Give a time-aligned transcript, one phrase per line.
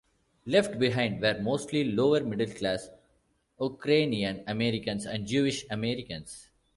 [0.47, 2.89] Left behind were mostly lower middle-class
[3.59, 6.49] Ukrainian-Americans and Jewish-Americans.